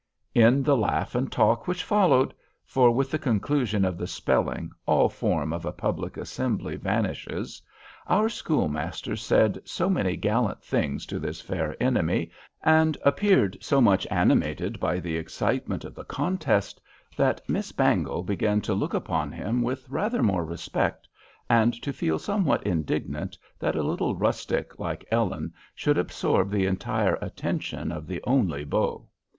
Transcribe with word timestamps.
In 0.33 0.63
the 0.63 0.75
laugh 0.75 1.13
and 1.13 1.31
talk 1.31 1.67
which 1.67 1.83
followed 1.83 2.33
(for 2.65 2.89
with 2.89 3.11
the 3.11 3.19
conclusion 3.19 3.85
of 3.85 3.99
the 3.99 4.07
spelling, 4.07 4.71
all 4.87 5.09
form 5.09 5.53
of 5.53 5.63
a 5.63 5.71
public 5.71 6.17
assembly 6.17 6.75
vanishes), 6.75 7.61
our 8.07 8.27
schoolmaster 8.27 9.15
said 9.15 9.61
so 9.63 9.91
many 9.91 10.15
gallant 10.17 10.63
things 10.63 11.05
to 11.05 11.19
his 11.19 11.39
fair 11.39 11.75
enemy, 11.79 12.31
and 12.63 12.97
appeared 13.05 13.59
so 13.63 13.79
much 13.79 14.07
animated 14.09 14.79
by 14.79 14.99
the 14.99 15.17
excitement 15.17 15.85
of 15.85 15.93
the 15.93 16.03
contest, 16.05 16.81
that 17.15 17.47
Miss 17.47 17.71
Bangle 17.71 18.23
began 18.23 18.59
to 18.61 18.73
look 18.73 18.95
upon 18.95 19.31
him 19.31 19.61
with 19.61 19.87
rather 19.87 20.23
more 20.23 20.43
respect, 20.45 21.07
and 21.47 21.79
to 21.79 21.93
feel 21.93 22.17
somewhat 22.17 22.63
indignant 22.63 23.37
that 23.59 23.75
a 23.75 23.83
little 23.83 24.15
rustic 24.15 24.79
like 24.79 25.05
Ellen 25.11 25.53
should 25.75 25.99
absorb 25.99 26.49
the 26.49 26.65
entire 26.65 27.19
attention 27.21 27.91
of 27.91 28.07
the 28.07 28.19
only 28.25 28.65
beau. 28.65 29.07